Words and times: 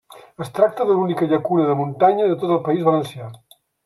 Es 0.43 0.47
tracta 0.59 0.85
de 0.91 0.95
l'única 0.99 1.27
llacuna 1.33 1.67
de 1.67 1.75
muntanya 1.81 2.31
de 2.31 2.39
tot 2.45 2.55
el 2.57 2.63
País 2.71 2.81
Valencià. 2.89 3.29